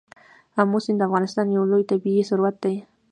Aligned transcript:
آمو 0.59 0.79
سیند 0.83 0.99
د 0.99 1.01
افغانستان 1.07 1.45
یو 1.49 1.63
لوی 1.71 1.83
طبعي 1.89 2.23
ثروت 2.29 2.55
دی. 2.63 2.75